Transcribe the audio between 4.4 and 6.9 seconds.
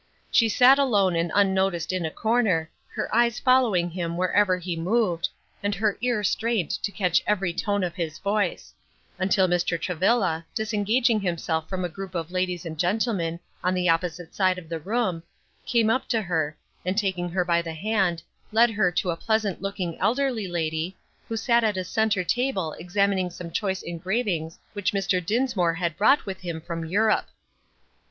he moved, and her ear strained